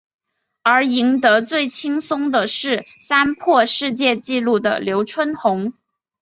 [0.63, 5.73] 而赢得最轻松的是三破世界纪录的刘春红。